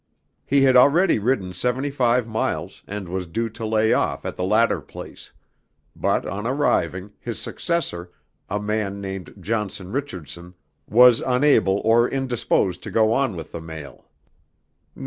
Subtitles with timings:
[0.47, 4.43] He had already ridden seventy five miles and was due to lay off at the
[4.43, 5.31] latter place.
[5.95, 8.09] But on arriving, his successor,
[8.49, 10.55] a man named Johnson Richardson,
[10.89, 14.07] was unable or indisposed to go on with the mail.